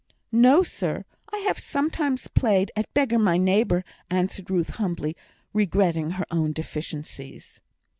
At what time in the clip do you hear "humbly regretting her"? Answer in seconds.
4.77-6.25